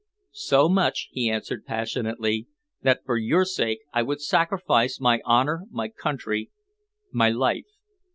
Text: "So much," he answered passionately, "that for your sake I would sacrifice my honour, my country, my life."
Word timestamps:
"So 0.33 0.67
much," 0.67 1.09
he 1.11 1.29
answered 1.29 1.63
passionately, 1.63 2.47
"that 2.81 3.05
for 3.05 3.17
your 3.17 3.45
sake 3.45 3.81
I 3.93 4.01
would 4.01 4.19
sacrifice 4.19 4.99
my 4.99 5.21
honour, 5.27 5.65
my 5.69 5.89
country, 5.89 6.49
my 7.11 7.29
life." 7.29 7.67